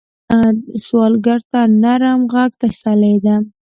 سوالګر 0.85 1.39
ته 1.51 1.59
نرم 1.83 2.21
غږ 2.33 2.51
تسلي 2.61 3.15
ده 3.25 3.35